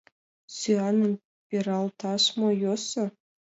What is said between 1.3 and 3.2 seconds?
пералташ мо йӧсӧ?